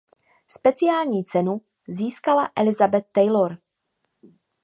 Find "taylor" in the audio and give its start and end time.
3.11-3.57